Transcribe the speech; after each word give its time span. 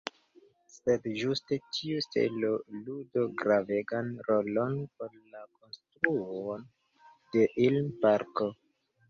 Sed 0.75 1.03
ĝuste 1.23 1.57
tiu 1.75 1.99
"stelo" 2.05 2.49
ludo 2.85 3.25
gravegan 3.41 4.09
rolon 4.31 4.73
por 4.95 5.13
la 5.35 5.43
konstruo 5.53 6.59
de 7.37 7.47
Ilm-parko. 7.69 8.51